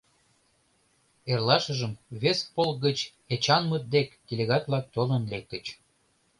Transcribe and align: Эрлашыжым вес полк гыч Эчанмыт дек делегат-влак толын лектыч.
Эрлашыжым 1.31 1.93
вес 2.21 2.39
полк 2.55 2.77
гыч 2.85 2.97
Эчанмыт 3.33 3.83
дек 3.93 4.09
делегат-влак 4.27 4.85
толын 4.95 5.23
лектыч. 5.31 5.65